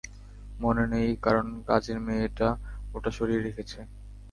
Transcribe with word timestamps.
মনে 0.59 0.83
নেই 0.93 1.09
কারণ 1.25 1.47
কাজের 1.69 1.97
মেয়টা 2.07 2.47
ওটা 2.93 3.09
সরিয়ে 3.17 3.41
রেখেছে। 3.41 3.79